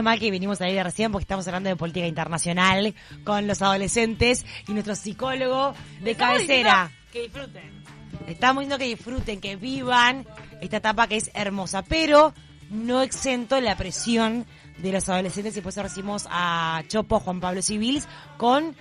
[0.00, 3.46] Menos mal que vinimos a ir de recién porque estamos hablando de política internacional con
[3.46, 6.90] los adolescentes y nuestro psicólogo de cabecera.
[7.12, 7.84] Que disfruten.
[8.26, 10.26] Estamos diciendo que disfruten, que vivan
[10.62, 12.32] esta etapa que es hermosa, pero
[12.70, 14.46] no exento la presión
[14.78, 18.08] de los adolescentes y por eso recibimos a Chopo Juan Pablo Civils
[18.38, 18.74] con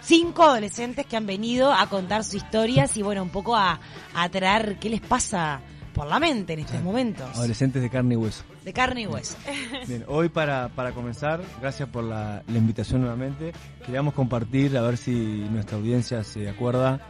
[0.00, 3.80] cinco adolescentes que han venido a contar sus historias y bueno, un poco a,
[4.14, 5.60] a traer qué les pasa
[5.94, 7.26] por la mente en estos momentos.
[7.34, 8.42] Adolescentes de carne y hueso.
[8.64, 9.36] De carne y hueso.
[9.88, 13.52] Bien, hoy para, para comenzar, gracias por la, la invitación nuevamente.
[13.86, 15.12] Queríamos compartir, a ver si
[15.50, 17.00] nuestra audiencia se acuerda,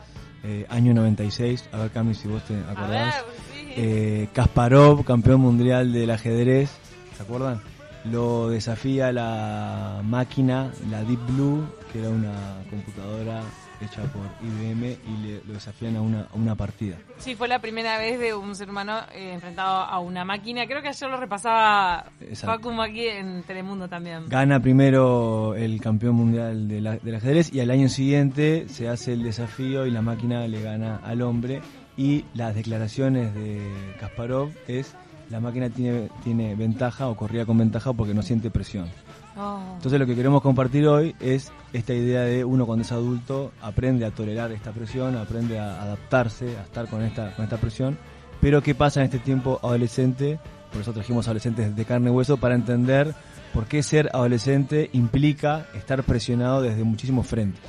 [0.45, 3.15] eh, año 96, a ver Cami si vos te A acordás.
[3.15, 3.73] ver, sí.
[3.77, 6.71] Eh, Kasparov, campeón mundial del ajedrez,
[7.17, 7.61] ¿se acuerdan?
[8.05, 12.35] Lo desafía la máquina, la Deep Blue, que era una
[12.69, 13.41] computadora
[13.85, 16.97] hecha por IBM, y le, lo desafían a una, a una partida.
[17.19, 20.67] Sí, fue la primera vez de un ser humano eh, enfrentado a una máquina.
[20.67, 22.07] Creo que ayer lo repasaba.
[22.35, 24.29] Facu Maki en Telemundo también.
[24.29, 29.13] Gana primero el campeón mundial de la- del ajedrez y al año siguiente se hace
[29.13, 31.61] el desafío y la máquina le gana al hombre
[31.97, 33.61] y las declaraciones de
[34.01, 34.95] Kasparov es
[35.31, 38.89] la máquina tiene, tiene ventaja o corría con ventaja porque no siente presión.
[39.37, 39.61] Oh.
[39.77, 44.05] Entonces lo que queremos compartir hoy es esta idea de uno cuando es adulto aprende
[44.05, 47.99] a tolerar esta presión, aprende a adaptarse, a estar con esta, con esta presión,
[48.41, 50.39] pero qué pasa en este tiempo adolescente,
[50.73, 53.15] por eso trajimos adolescentes de carne y hueso para entender
[53.53, 57.63] por qué ser adolescente implica estar presionado desde muchísimos frentes.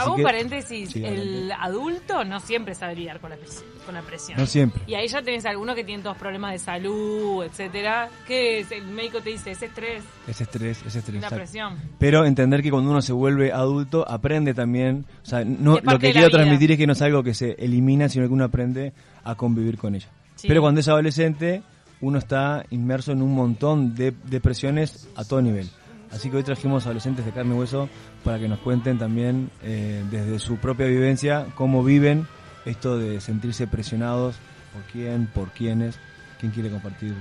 [0.00, 0.90] Hago un paréntesis.
[0.90, 4.38] Sí, el adulto no siempre sabe lidiar con la, pres- con la presión.
[4.38, 4.82] No siempre.
[4.86, 8.08] Y ahí ya tenés alguno que tiene todos problemas de salud, etcétera.
[8.26, 8.70] Que es?
[8.72, 11.20] el médico te dice, ese estrés, Ese estrés, ese estrés.
[11.20, 11.76] la presión.
[11.98, 15.04] Pero entender que cuando uno se vuelve adulto, aprende también.
[15.22, 17.52] O sea, no, Es lo que quiero transmitir es que no es algo que se
[17.58, 20.08] elimina, sino que uno aprende a convivir con ella.
[20.36, 20.48] Sí.
[20.48, 21.62] Pero cuando es adolescente,
[22.00, 25.68] uno está inmerso en un montón de, de presiones a todo nivel.
[26.14, 27.88] Así que hoy trajimos adolescentes de carne y hueso
[28.22, 32.26] para que nos cuenten también eh, desde su propia vivencia cómo viven
[32.64, 34.36] esto de sentirse presionados
[34.72, 35.98] por quién, por quiénes,
[36.40, 37.14] quién quiere compartir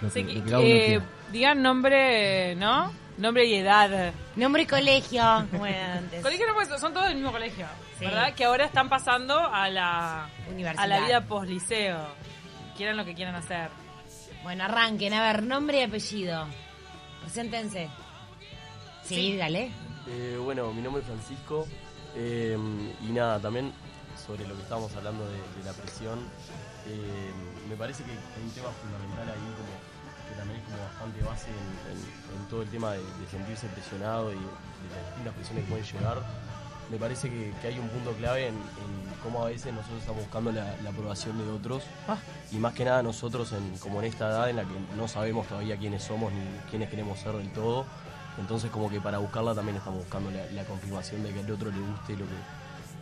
[0.00, 1.00] lo que, Sí, lo que cada uno eh,
[1.32, 2.92] digan nombre, ¿no?
[3.18, 4.12] Nombre y edad.
[4.36, 6.22] Nombre y colegio, como era antes.
[6.22, 7.66] Colegio no puede- son todos del mismo colegio,
[7.98, 8.04] Sí.
[8.04, 8.34] ¿verdad?
[8.34, 10.84] Que ahora están pasando a la, Universidad.
[10.84, 11.98] a la vida post-liceo.
[12.76, 13.70] Quieran lo que quieran hacer.
[14.42, 15.14] Bueno, arranquen.
[15.14, 16.46] A ver, nombre y apellido.
[17.26, 17.88] Preséntense.
[19.02, 19.72] Sí, dale.
[20.06, 21.66] Eh, bueno, mi nombre es Francisco
[22.14, 22.56] eh,
[23.02, 23.72] y nada, también
[24.24, 26.20] sobre lo que estábamos hablando de, de la presión,
[26.86, 27.30] eh,
[27.68, 29.74] me parece que hay un tema fundamental ahí como
[30.30, 33.66] que también es como bastante base en, en- en todo el tema de, de sentirse
[33.68, 36.22] presionado y de las distintas presiones que pueden llegar.
[36.90, 40.22] Me parece que, que hay un punto clave en, en cómo a veces nosotros estamos
[40.22, 42.16] buscando la, la aprobación de otros Ah.
[42.52, 45.48] y más que nada nosotros en, como en esta edad en la que no sabemos
[45.48, 47.84] todavía quiénes somos ni quiénes queremos ser del todo.
[48.38, 51.70] Entonces como que para buscarla también estamos buscando la, la confirmación de que al otro
[51.70, 52.34] le guste lo que,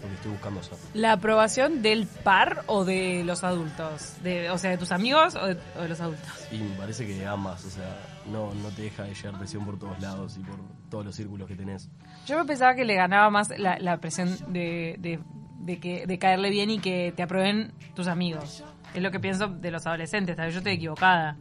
[0.04, 0.60] lo que estoy buscando.
[0.94, 4.16] ¿La aprobación del par o de los adultos?
[4.22, 6.28] De, o sea, de tus amigos o de, o de los adultos.
[6.50, 9.78] Y me parece que ambas, o sea, no, no te deja de llegar presión por
[9.78, 10.56] todos lados y por
[10.90, 11.90] todos los círculos que tenés.
[12.26, 15.20] Yo me pensaba que le ganaba más la, la presión de, de,
[15.58, 18.64] de que, de caerle bien y que te aprueben tus amigos.
[18.94, 21.36] Es lo que pienso de los adolescentes, tal vez yo estoy equivocada.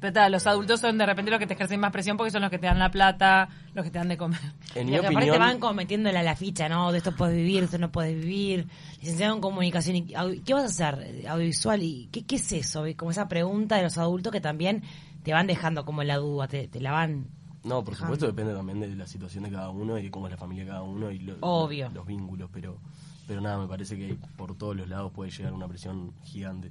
[0.00, 2.42] Pero tal, los adultos son de repente los que te ejercen más presión porque son
[2.42, 4.40] los que te dan la plata, los que te dan de comer.
[4.74, 6.92] En Y mi aparte opinión, te van como metiéndole a la ficha, ¿no?
[6.92, 8.66] De esto puedes vivir, de esto no puedes vivir.
[9.00, 9.96] Licenciado en comunicación.
[9.96, 10.02] y
[10.44, 11.26] ¿Qué vas a hacer?
[11.28, 11.82] Audiovisual.
[11.82, 12.84] ¿Y qué, qué es eso?
[12.96, 14.82] Como esa pregunta de los adultos que también
[15.24, 17.26] te van dejando como la duda, te, te la van...
[17.64, 20.30] no, por supuesto depende también de la situación de cada uno y de cómo es
[20.32, 21.90] la familia de cada uno y lo- Obvio.
[21.92, 22.78] los vínculos, pero,
[23.26, 26.70] pero nada, me parece que por todos los lados puede llegar una presión gigante.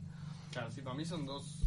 [0.52, 1.67] Claro, sí, para mí son dos.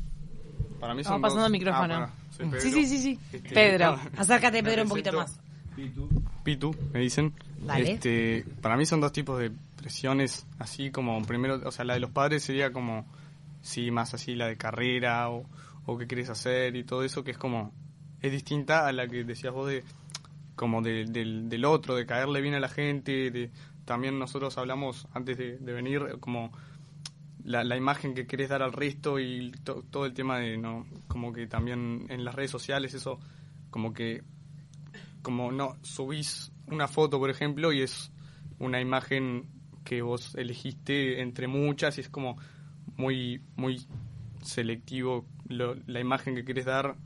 [0.81, 1.95] Para mí Vamos son pasando dos- el micrófono.
[1.95, 2.11] Ah.
[2.59, 3.19] Sí, sí, sí, sí.
[3.33, 3.99] Este, Pedro.
[4.17, 5.39] Acércate, Pedro, un poquito más.
[6.45, 7.33] Pitu, me dicen.
[7.59, 7.93] Dale.
[7.93, 12.01] Este, para mí son dos tipos de presiones, así como primero, o sea, la de
[12.01, 13.07] los padres sería como,
[13.63, 15.45] sí, más así la de carrera o,
[15.87, 17.73] o qué quieres hacer y todo eso, que es como,
[18.23, 19.85] es distinta a la que decías vos de,
[20.57, 23.51] como de- del, del otro, de caerle bien a la gente, de,
[23.85, 26.51] también nosotros hablamos antes de, de venir como
[27.51, 30.87] la, la imagen que querés dar al resto y to- todo el tema de, no,
[31.09, 33.19] como que también en las redes sociales eso,
[33.71, 34.23] como que
[35.23, 38.11] como no subís una foto, por ejemplo, y es
[38.59, 39.47] una imagen
[39.85, 42.37] que vos elegiste entre muchas y es como
[42.97, 43.87] muy muy
[44.43, 46.97] selectivo lo- la imagen que querés dar.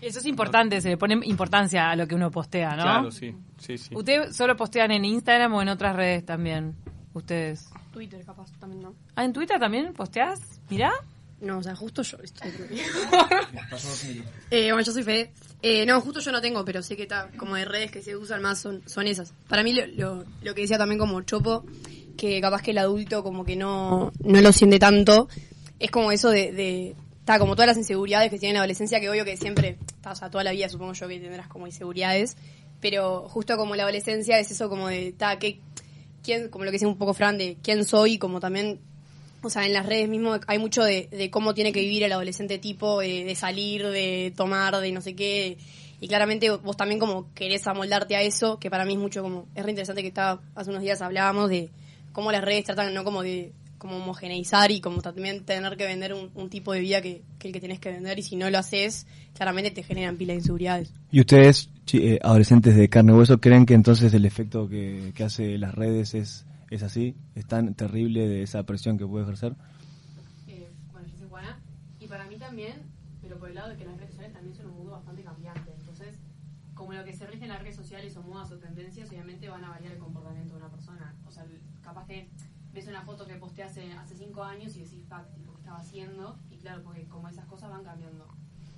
[0.00, 2.82] Eso es importante, se le pone importancia a lo que uno postea, ¿no?
[2.82, 3.94] Claro, sí, sí, sí.
[3.94, 6.74] ¿Ustedes solo postean en Instagram o en otras redes también?
[7.14, 7.70] Ustedes.
[7.92, 8.94] Twitter, capaz, también no.
[9.14, 10.40] Ah, ¿en Twitter también posteás?
[10.70, 10.92] Mirá.
[11.40, 12.50] No, o sea, justo yo estoy.
[14.50, 15.32] eh, bueno, yo soy Fede.
[15.60, 18.16] Eh, no, justo yo no tengo, pero sé que está como de redes que se
[18.16, 19.32] usan más son, son esas.
[19.48, 21.64] Para mí lo, lo, lo que decía también como Chopo,
[22.16, 25.28] que capaz que el adulto como que no, no lo siente tanto,
[25.78, 29.08] es como eso de, de está como todas las inseguridades que tiene la adolescencia, que
[29.08, 32.36] obvio que siempre, está, o sea, toda la vida supongo yo que tendrás como inseguridades,
[32.80, 35.60] pero justo como la adolescencia es eso como de, está, que,
[36.22, 38.80] quién, como lo que decía un poco Fran, de quién soy, como también
[39.42, 42.12] o sea, en las redes mismo hay mucho de, de cómo tiene que vivir el
[42.12, 45.58] adolescente tipo, de, de salir, de tomar, de no sé qué.
[46.00, 49.46] Y claramente vos también como querés amoldarte a eso, que para mí es mucho como,
[49.54, 51.70] es re interesante que estaba, hace unos días hablábamos de
[52.12, 53.52] cómo las redes tratan, no como de
[53.82, 57.48] como homogeneizar y como también tener que vender un, un tipo de vida que, que
[57.48, 60.38] el que tenés que vender y si no lo haces, claramente te generan pila de
[60.38, 60.94] inseguridades.
[61.10, 65.24] ¿Y ustedes, eh, adolescentes de carne y hueso, creen que entonces el efecto que, que
[65.24, 67.16] hace las redes es, es así?
[67.34, 69.56] ¿Es tan terrible de esa presión que puede ejercer?
[70.46, 71.58] Eh, bueno, yo soy Juana,
[71.98, 72.74] y para mí también,
[73.20, 75.72] pero por el lado de que las redes sociales también son un mundo bastante cambiante.
[75.76, 76.14] Entonces,
[76.74, 79.64] como lo que se rige en las redes sociales o modas o tendencias, obviamente van
[79.64, 81.16] a variar el comportamiento de una persona.
[81.26, 81.44] O sea,
[81.82, 82.28] capaz que
[82.72, 85.78] ves una foto que posteé hace, hace cinco años y decís, fuck, tipo, ¿qué estaba
[85.78, 86.38] haciendo?
[86.50, 88.26] Y claro, porque como esas cosas van cambiando.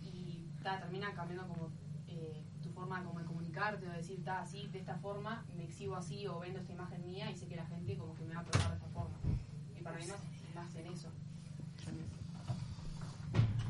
[0.03, 1.71] Y ta, termina cambiando como
[2.09, 5.65] eh, tu forma como de comunicarte o de decir, ta, así, de esta forma, me
[5.65, 8.35] exhibo así o vendo esta imagen mía y sé que la gente como que me
[8.35, 9.17] va a tratar de esta forma.
[9.79, 10.21] Y para mí más,
[10.55, 11.09] más en eso.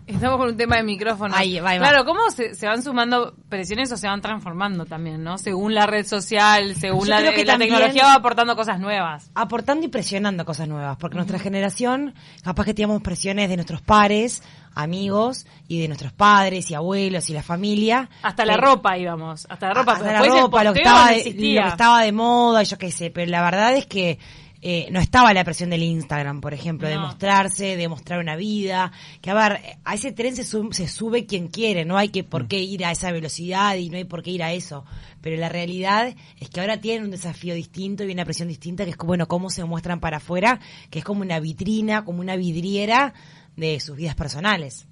[0.07, 1.35] Estamos con un tema de micrófono.
[1.35, 1.89] Ahí va, ahí va.
[1.89, 5.39] claro, ¿cómo se, se van sumando presiones o se van transformando también, no?
[5.39, 8.79] Según la red social, según Yo la, creo que la también- tecnología va aportando cosas
[8.81, 9.31] nuevas.
[9.35, 14.43] aportando y presionando cosas nuevas, porque nuestra generación, capaz que teníamos presiones de nuestros pares,
[14.75, 18.11] amigos, y de nuestros padres y abuelos y la familia.
[18.23, 19.93] Hasta la ropa íbamos, hasta la ropa.
[19.95, 23.11] hasta la ropa, lo que, estaba no lo que estaba de moda, yo qué sé,
[23.11, 24.19] pero la verdad es que
[24.67, 28.93] eh, no estaba la presión del Instagram, por ejemplo, de mostrarse, de mostrar una vida,
[29.21, 32.25] que a ver, a ese tren se, sub- se sube quien quiere, no hay que
[32.25, 34.87] por qué ir a esa velocidad y no hay por qué ir a eso,
[35.21, 38.91] pero la realidad es que ahora tienen un desafío distinto y una presión distinta, que
[38.93, 40.59] es como, bueno, cómo se muestran para afuera,
[40.89, 43.13] que es como una vitrina, como una vidriera
[43.57, 44.87] de sus vidas personales.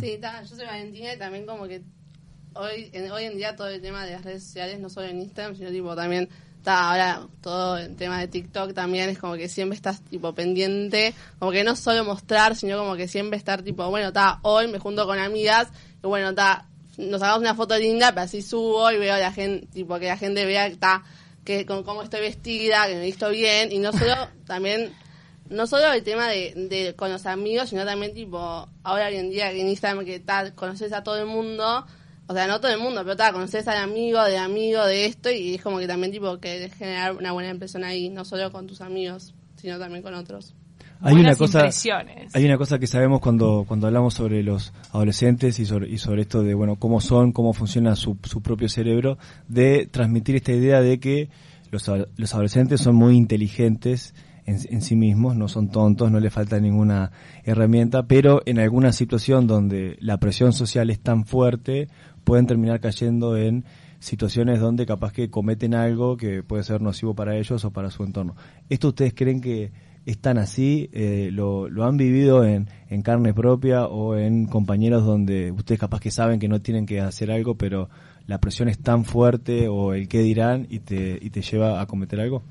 [0.00, 1.82] Sí, ta, yo soy Valentina y también como que
[2.54, 5.20] hoy en, hoy en día todo el tema de las redes sociales, no solo en
[5.20, 6.28] Instagram, sino tipo también,
[6.64, 11.14] ta, ahora todo el tema de TikTok también es como que siempre estás tipo pendiente,
[11.38, 14.80] como que no solo mostrar, sino como que siempre estar tipo, bueno, ta, hoy me
[14.80, 15.68] junto con amigas
[16.02, 16.66] y bueno, ta,
[16.96, 20.06] nos sacamos una foto linda, pero así subo y veo a la gente, tipo que
[20.06, 21.04] la gente vea que ta,
[21.44, 24.14] que con cómo estoy vestida, que me he visto bien y no solo
[24.46, 24.92] también
[25.50, 29.30] no solo el tema de, de con los amigos, sino también tipo, ahora hoy en
[29.30, 31.86] día en Instagram que tal, conoces a todo el mundo,
[32.26, 35.30] o sea, no todo el mundo, pero tal, conoces al amigo, de amigo, de esto,
[35.30, 38.66] y es como que también tipo que generar una buena impresión ahí, no solo con
[38.66, 40.54] tus amigos, sino también con otros.
[41.00, 42.34] Hay Buenas una cosa, impresiones.
[42.34, 46.22] hay una cosa que sabemos cuando, cuando hablamos sobre los adolescentes y sobre, y sobre
[46.22, 50.80] esto de bueno cómo son, cómo funciona su, su propio cerebro, de transmitir esta idea
[50.80, 51.28] de que
[51.70, 54.14] los, los adolescentes son muy inteligentes
[54.46, 57.10] en, en sí mismos, no son tontos, no les falta ninguna
[57.44, 61.88] herramienta, pero en alguna situación donde la presión social es tan fuerte,
[62.24, 63.64] pueden terminar cayendo en
[64.00, 68.04] situaciones donde capaz que cometen algo que puede ser nocivo para ellos o para su
[68.04, 68.36] entorno.
[68.68, 69.72] ¿Esto ustedes creen que
[70.04, 70.90] es tan así?
[70.92, 76.00] Eh, lo, ¿Lo han vivido en, en carne propia o en compañeros donde ustedes capaz
[76.00, 77.88] que saben que no tienen que hacer algo, pero
[78.26, 81.86] la presión es tan fuerte o el qué dirán y te, y te lleva a
[81.86, 82.42] cometer algo?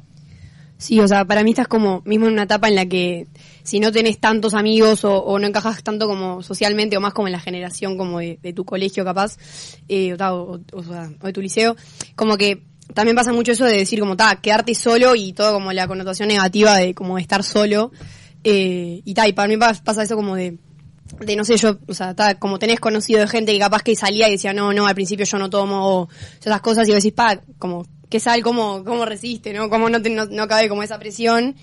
[0.77, 3.27] Sí, o sea, para mí estás como mismo en una etapa en la que
[3.63, 7.31] si no tenés tantos amigos o, no encajas tanto como socialmente o más como en
[7.31, 9.37] la generación como de, tu colegio capaz,
[9.87, 10.59] eh, o, o-
[11.21, 11.77] o de tu liceo,
[12.15, 12.63] como que
[12.93, 16.27] también pasa mucho eso de decir como, ta, quedarte solo y todo como la connotación
[16.27, 17.91] negativa de como estar solo,
[18.43, 20.57] eh, y ta, y para mí pa- pasa eso como de,
[21.21, 23.95] de no sé, yo, o sea, ta, como tenés conocido de gente que capaz que
[23.95, 26.09] salía y decía, no, no, al principio yo no tomo, o
[26.41, 28.43] esas cosas, y vos decís, pa, como, ¿qué sal?
[28.43, 29.69] ¿Cómo, cómo resiste, no?
[29.71, 31.55] ¿Cómo no, te- no, no cabe como esa presión?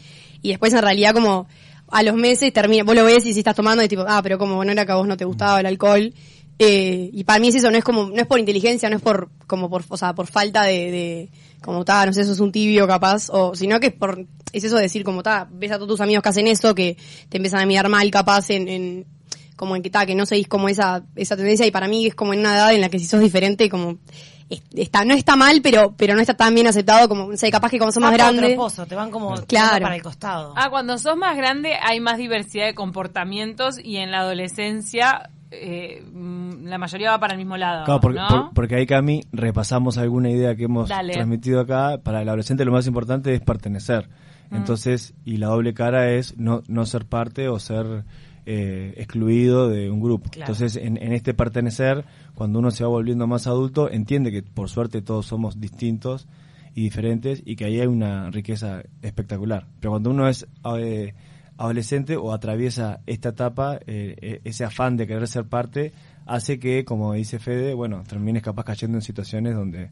[0.42, 1.46] Y después en realidad como,
[1.86, 4.36] a los meses termina, vos lo ves y si estás tomando, y tipo, ah, pero
[4.36, 6.12] como no era que a vos no te gustaba el alcohol.
[6.58, 9.02] Eh, y para mí es eso, no es como, no es por inteligencia, no es
[9.02, 11.30] por, como por, o sea, por falta de,
[11.62, 14.64] como ta, no sé, eso es un tibio capaz, o, sino que es por, es
[14.64, 16.96] eso de decir como ta, ves a todos tus amigos que hacen eso, que
[17.28, 19.06] te empiezan a mirar mal capaz en, en
[19.56, 22.14] como en que ta, que no seguís como esa, esa tendencia, y para mí es
[22.14, 24.39] como en una edad en la que si sos diferente, como, es-
[24.74, 27.70] está, no está mal, pero, pero no está tan bien aceptado como, no sé, capaz
[27.70, 28.56] que como sos más Vas por otro grande.
[28.56, 29.82] pozo, te van como Claro.
[29.82, 30.52] para el costado.
[30.56, 36.04] Ah, cuando sos más grande hay más diversidad de comportamientos y en la adolescencia eh,
[36.12, 38.28] mm, la mayoría va para el mismo lado, Claro, porque, ¿no?
[38.28, 41.12] por- porque ahí, Cami, repasamos alguna idea que hemos Dale.
[41.12, 41.98] transmitido acá.
[42.02, 44.08] Para el adolescente lo más importante es pertenecer.
[44.50, 44.56] Mm.
[44.56, 48.04] Entonces, y la doble cara es no, no ser parte o ser
[48.46, 50.30] eh, excluido de un grupo.
[50.30, 50.52] Claro.
[50.52, 52.04] Entonces, en, en este pertenecer,
[52.34, 56.26] cuando uno se va volviendo más adulto, entiende que por suerte todos somos distintos
[56.74, 59.66] y diferentes y que ahí hay una riqueza espectacular.
[59.80, 60.46] Pero cuando uno es
[60.78, 61.14] eh,
[61.56, 65.92] adolescente o atraviesa esta etapa, eh, eh, ese afán de querer ser parte
[66.26, 69.90] hace que, como dice Fede, bueno, termines capaz cayendo en situaciones donde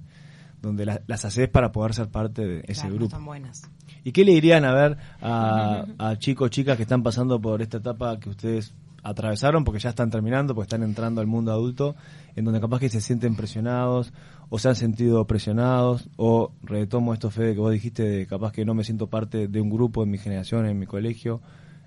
[0.63, 3.07] donde la- las haces para poder ser parte de ese Claro, no grupo.
[3.07, 3.63] están buenas.
[4.05, 7.79] ¿Y qué le dirían a ver a, a chicos chicas que están pasando por esta
[7.79, 11.95] etapa que ustedes atravesaron, porque ya están terminando, porque están entrando al mundo adulto,
[12.35, 14.13] en donde capaz que se sienten presionados
[14.51, 18.65] o se han sentido presionados, o retomo esto, Fede, que vos dijiste, de capaz que
[18.65, 21.41] no me siento parte de un grupo en mi generación, en mi colegio.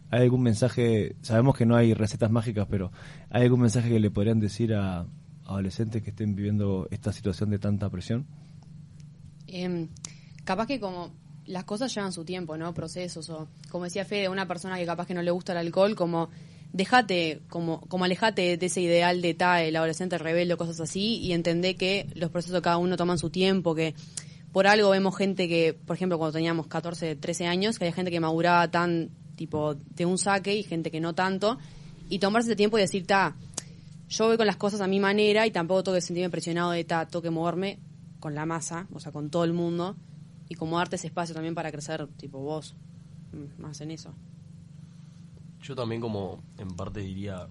[0.10, 1.16] ¿Hay algún mensaje?
[1.22, 2.92] Sabemos que no hay recetas mágicas, pero
[3.30, 5.06] ¿hay algún mensaje que le podrían decir a
[5.46, 8.26] adolescentes que estén viviendo esta situación de tanta presión?
[9.52, 9.90] Em,
[10.44, 11.12] capaz que como
[11.46, 12.74] las cosas llevan su tiempo, ¿no?
[12.74, 15.96] Procesos o como decía Fede, una persona que capaz que no le gusta el alcohol,
[15.96, 16.30] como
[16.74, 21.18] dejate, como, como alejate de ese ideal de ta, el adolescente rebelde o cosas así
[21.18, 23.94] y entendé que los procesos de cada uno toman su tiempo, que
[24.54, 28.12] por algo vemos gente que, por ejemplo, cuando teníamos 14, 13 años, que había gente
[28.12, 31.58] que maduraba tan tipo de un saque y gente que no tanto,
[32.10, 33.36] y tomarse ese tiempo y decir, ta,
[34.08, 36.84] yo voy con las cosas a mi manera y tampoco tengo que sentirme presionado de
[36.84, 37.80] ta, tengo que moverme
[38.22, 39.98] con la masa, o sea, con todo el mundo,
[40.48, 42.76] y como darte ese espacio también para crecer, tipo vos,
[43.34, 44.14] mm, más en eso.
[45.62, 47.48] Yo también como en parte diría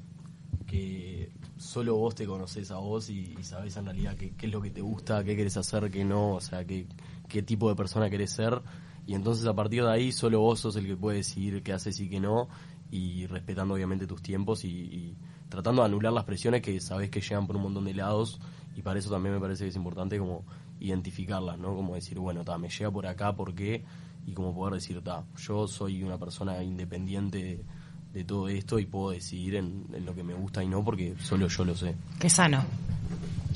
[0.67, 4.63] que solo vos te conoces a vos y, y en realidad qué, qué es lo
[4.63, 6.87] que te gusta, qué querés hacer, qué no, o sea, qué,
[7.29, 8.63] qué tipo de persona querés ser.
[9.07, 11.99] Y entonces a partir de ahí solo vos sos el que puede decidir qué haces
[12.01, 12.49] y qué no,
[12.91, 15.17] y respetando obviamente tus tiempos y, y
[15.49, 18.41] tratando de anular las presiones que sabés que llegan por un montón de lados.
[18.77, 20.45] Y para eso también me parece que es importante como
[20.81, 21.75] identificarlas, ¿no?
[21.75, 23.85] Como decir, bueno, ta, me llega por acá, ¿por qué?
[24.27, 27.65] Y como poder decir, ta, yo soy una persona independiente de,
[28.13, 31.15] de todo esto y puedo decidir en, en lo que me gusta y no porque
[31.21, 31.95] solo yo lo sé.
[32.19, 32.65] Qué sano.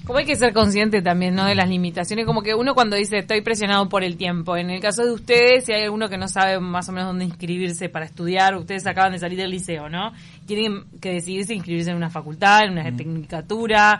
[0.04, 1.46] Como hay que ser consciente también, ¿no?
[1.46, 2.26] De las limitaciones.
[2.26, 4.54] Como que uno cuando dice estoy presionado por el tiempo.
[4.54, 7.24] En el caso de ustedes, si hay alguno que no sabe más o menos dónde
[7.24, 10.12] inscribirse para estudiar, ustedes acaban de salir del liceo, ¿no?
[10.46, 13.98] Tienen que decidirse inscribirse en una facultad, en una tecnicatura.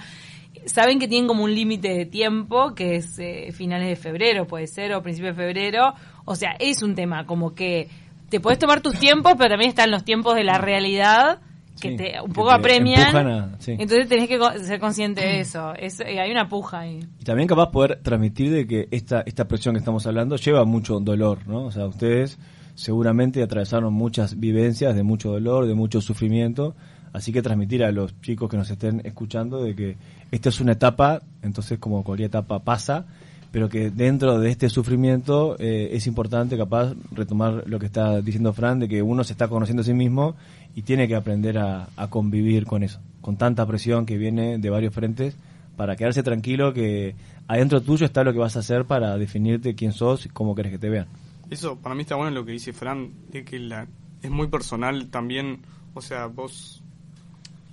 [0.67, 4.67] Saben que tienen como un límite de tiempo, que es eh, finales de febrero, puede
[4.67, 5.95] ser, o principios de febrero.
[6.25, 7.89] O sea, es un tema como que
[8.31, 11.41] te puedes tomar tus tiempos, pero también están los tiempos de la realidad
[11.81, 13.17] que Sí, te un poco te apremian.
[13.27, 13.73] a- sí.
[13.73, 15.75] Entonces tenés que ser consciente de eso.
[15.75, 17.01] Es, eh, hay una puja ahí.
[17.21, 21.01] Y también capaz poder transmitir de que esta, esta presión que estamos hablando lleva mucho
[21.01, 21.65] dolor, ¿no?
[21.65, 22.39] O sea, ustedes
[22.75, 26.75] seguramente atravesaron muchas vivencias de mucho dolor, de mucho sufrimiento,
[27.15, 29.97] así que transmitir a los chicos que nos estén escuchando de que
[30.33, 33.07] esta es una etapa, entonces como cualquier etapa pasa,
[33.53, 38.53] pero que dentro de este sufrimiento eh, es importante capaz retomar lo que está diciendo
[38.53, 40.35] Fran, de que uno se está conociendo a sí mismo
[40.75, 44.93] y tiene que aprender a, convivir con eso, con tanta presión que viene de varios
[44.93, 45.37] frentes,
[45.77, 47.15] para quedarse tranquilo que
[47.47, 50.73] adentro tuyo está lo que vas a hacer para definirte quién sos y cómo querés
[50.73, 51.07] que te vean.
[51.49, 53.87] Eso para mí está bueno lo que dice Fran, de que la,
[54.21, 55.61] es muy personal también,
[55.95, 56.84] o sea, vos,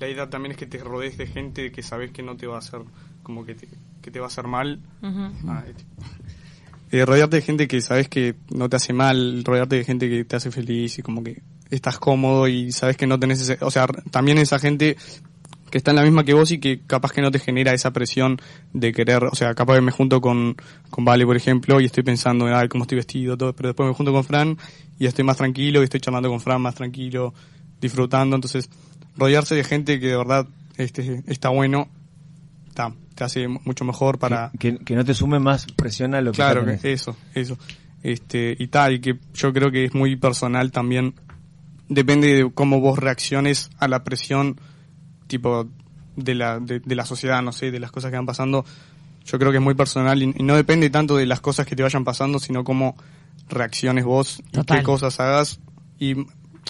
[0.02, 2.56] la idea también es que te rodees de gente que sabes que no te va
[2.56, 2.82] a hacer,
[3.24, 3.68] como que te,
[4.02, 4.80] que te va a hacer mal.
[5.04, 5.64] Ah.
[6.94, 10.26] Eh, rodearte de gente que sabes que no te hace mal, rodearte de gente que
[10.26, 13.72] te hace feliz y como que estás cómodo y sabes que no tenés ese, o
[13.72, 14.98] sea, también esa gente
[15.70, 17.92] que está en la misma que vos y que capaz que no te genera esa
[17.92, 18.42] presión
[18.74, 20.58] de querer, o sea, capaz que me junto con,
[20.90, 23.88] con Vale, por ejemplo, y estoy pensando en ay, cómo estoy vestido, todo, pero después
[23.88, 24.58] me junto con Fran
[25.00, 27.34] y estoy más tranquilo y estoy charlando con Fran más tranquilo,
[27.80, 28.70] disfrutando, entonces
[29.22, 30.48] rodearse de gente que de verdad
[30.78, 31.88] este, está bueno,
[32.68, 34.52] está, te hace mucho mejor para...
[34.60, 37.56] Que, que no te sume más presión a lo que Claro, que eso, eso.
[38.02, 41.14] Este, y tal, y que yo creo que es muy personal también.
[41.88, 44.60] Depende de cómo vos reacciones a la presión,
[45.28, 45.70] tipo,
[46.16, 48.66] de la, de, de la sociedad, no sé, de las cosas que van pasando.
[49.24, 51.76] Yo creo que es muy personal y, y no depende tanto de las cosas que
[51.76, 52.96] te vayan pasando, sino cómo
[53.50, 55.60] reacciones vos y qué cosas hagas.
[56.00, 56.16] Y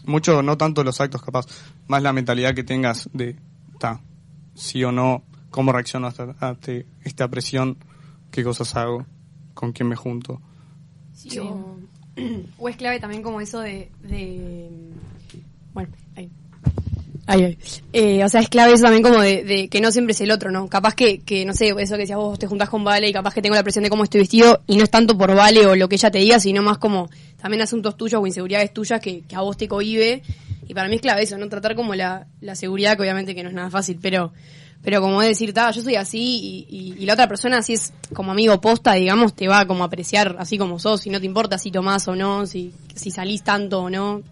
[0.06, 1.46] mucho, no tanto los actos, capaz,
[1.88, 3.36] más la mentalidad que tengas de,
[3.80, 4.02] ta,
[4.56, 7.78] sí o no, cómo reacciono hasta, ante esta presión,
[8.32, 9.06] qué cosas hago,
[9.54, 10.42] con quién me junto.
[11.14, 11.78] Sí, O,
[12.58, 13.92] o es clave también como eso de...
[14.02, 14.70] de
[15.74, 16.32] bueno, ahí.
[17.32, 17.58] Ahí, ahí.
[17.94, 20.32] Eh, o sea, es clave eso también como de, de que no siempre es el
[20.32, 20.68] otro, ¿no?
[20.68, 23.34] Capaz que, que, no sé, eso que decías vos, te juntás con Vale y capaz
[23.34, 25.76] que tengo la presión de cómo estoy vestido y no es tanto por Vale o
[25.76, 27.10] lo que ella te diga, sino más como
[27.42, 30.22] también asuntos tuyos o inseguridades tuyas que, a vos te cohibe.
[30.68, 31.48] Y para mí es clave eso, ¿no?
[31.50, 34.32] Tratar como la, la seguridad, que obviamente que no es nada fácil, pero
[34.84, 37.94] pero como decir, ta, yo soy así y, y- y la otra persona, si es
[38.16, 41.28] como amigo posta, digamos, te va como a apreciar así como sos, si no te
[41.28, 44.24] importa si tomás o no, si, si salís tanto o no.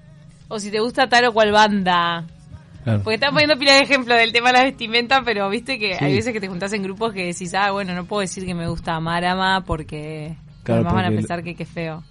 [0.47, 2.25] O si te gusta tal o cual banda.
[2.83, 3.01] Claro.
[3.03, 6.03] Porque están poniendo pila de ejemplo del tema de la vestimenta, pero viste que Sí.
[6.05, 8.55] hay veces que te juntás en grupos que decís, ah, bueno, no puedo decir que
[8.55, 12.03] me gusta Marama porque Claro, además van a porque- pensar que qué feo.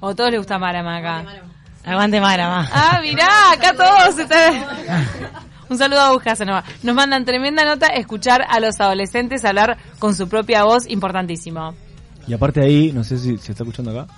[0.00, 1.24] O a todos les gusta Marama acá.
[1.84, 2.68] Aguante Marama.
[2.72, 4.64] Ah, mirá, acá todos están...
[5.70, 6.64] Un saludo a Buscasanova.
[6.82, 11.74] Nos mandan tremenda nota escuchar a los adolescentes hablar con su propia voz, importantísimo.
[12.26, 14.12] Y aparte ahí, no sé si se está escuchando acá.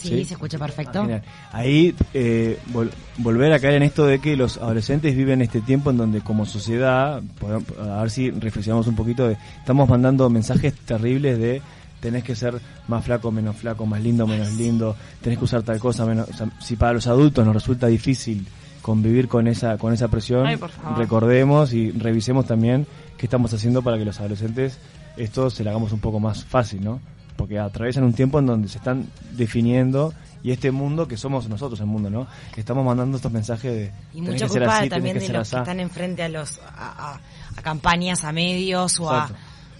[0.00, 0.24] Sí, Sí.
[0.24, 1.02] se escucha perfecto.
[1.02, 1.22] Genial.
[1.52, 5.90] Ahí eh, vol- volver a caer en esto de que los adolescentes viven este tiempo
[5.90, 10.72] en donde como sociedad, podemos- a ver si reflexionamos un poquito, de, estamos mandando mensajes
[10.74, 11.60] terribles de
[12.00, 15.78] tenés que ser más flaco, menos flaco, más lindo, menos lindo, tenés que usar tal
[15.78, 18.46] cosa, menos, o sea, si para los adultos nos resulta difícil
[18.80, 20.58] convivir con esa con esa presión, Ay,
[20.96, 22.86] recordemos y revisemos también
[23.18, 24.78] qué estamos haciendo para que los adolescentes
[25.16, 27.00] esto se lo hagamos un poco más fácil, ¿no?
[27.40, 31.80] Porque atraviesan un tiempo en donde se están definiendo y este mundo que somos nosotros
[31.80, 32.26] el mundo, ¿no?
[32.54, 35.56] Que estamos mandando estos mensajes de Y mucha que culpa así, también de los que
[35.62, 37.20] están enfrente a los a, a-
[37.56, 39.28] a campañas, a medios o a,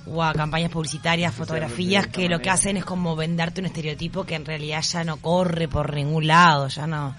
[0.07, 4.35] o a campañas publicitarias, fotografías, que lo que hacen es como venderte un estereotipo que
[4.35, 7.15] en realidad ya no corre por ningún lado, ya no,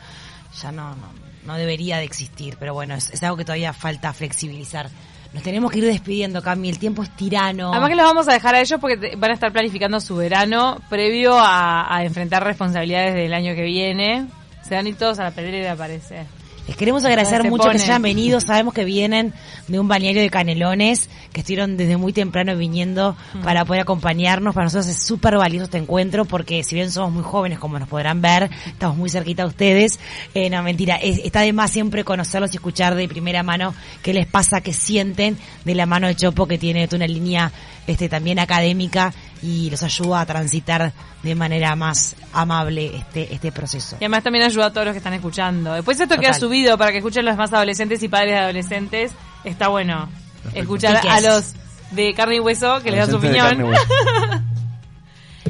[0.62, 1.08] ya no, no,
[1.46, 2.58] no debería de existir.
[2.60, 4.90] Pero bueno, es, es algo que todavía falta flexibilizar.
[5.34, 7.72] Nos tenemos que ir despidiendo, Cami, el tiempo es tirano.
[7.72, 10.82] Además que los vamos a dejar a ellos porque van a estar planificando su verano
[10.90, 14.28] previo a, a enfrentar responsabilidades del año que viene.
[14.62, 16.26] Se van a ir todos a la pedrera, parece.
[16.68, 18.40] Les queremos agradecer Se mucho que se hayan venido.
[18.40, 19.34] Sabemos que vienen
[19.68, 24.54] de un balneario de Canelones, que estuvieron desde muy temprano viniendo para poder acompañarnos.
[24.54, 27.90] Para nosotros es súper valioso este encuentro porque si bien somos muy jóvenes, como nos
[27.90, 30.00] podrán ver, estamos muy cerquita a ustedes.
[30.34, 30.96] Eh, no, mentira.
[30.98, 34.72] Es- está de más siempre conocerlos y escuchar de primera mano qué les pasa, qué
[34.72, 37.52] sienten de la mano de Chopo, que tiene una línea
[37.88, 43.96] este también académica y los ayuda a transitar de manera más amable este, este proceso.
[44.00, 45.74] Y además también ayuda a todos los que están escuchando.
[45.74, 46.40] Después esto queda Total.
[46.42, 49.12] subido para que escuchen los más adolescentes y padres de adolescentes.
[49.44, 50.10] Está bueno
[50.54, 51.54] escuchar ¿Y qué a los
[51.92, 53.74] de carne y hueso que les dan su opinión.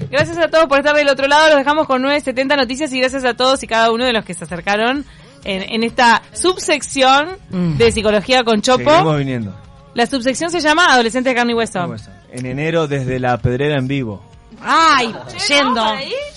[0.10, 1.50] Gracias a todos por estar del otro lado.
[1.50, 4.34] Los dejamos con 970 noticias y gracias a todos y cada uno de los que
[4.34, 5.06] se acercaron
[5.44, 7.78] en, en esta subsección Mm.
[7.78, 8.90] de psicología con Chopo.
[8.90, 9.56] Seguimos viniendo.
[9.94, 11.96] La subsección se llama Adolescentes de carne y hueso.
[12.32, 14.22] En enero desde la pedrera en vivo.
[14.62, 15.14] ¡Ay!
[15.50, 15.86] yendo.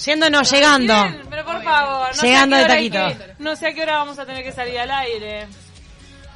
[0.05, 0.95] Yendo, no, llegando.
[1.05, 2.99] Bien, pero por favor, no Llegando de taquito.
[3.09, 5.47] que- no sé a qué hora vamos a tener que salir al aire.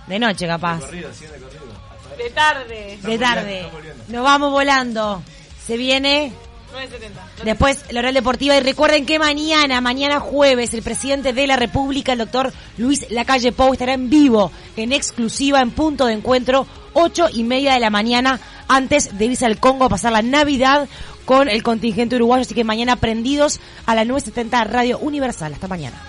[0.06, 0.80] De noche, capaz.
[0.90, 2.98] De tarde.
[3.02, 3.66] De tarde.
[4.08, 5.22] Nos vamos volando.
[5.66, 6.32] Se viene
[6.72, 7.20] 970.
[7.44, 8.56] después la oral deportiva.
[8.56, 13.52] Y recuerden que mañana, mañana jueves, el presidente de la República, el doctor Luis Lacalle
[13.52, 17.90] Pou, estará en vivo, en exclusiva, en punto de encuentro, ocho y media de la
[17.90, 20.88] mañana, antes de irse al Congo a pasar la Navidad
[21.24, 22.42] con el contingente uruguayo.
[22.42, 25.52] Así que mañana prendidos a la 970 Radio Universal.
[25.54, 26.00] Hasta mañana.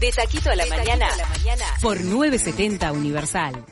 [0.00, 1.08] De taquito a la mañana
[1.80, 3.64] por 970 Universal.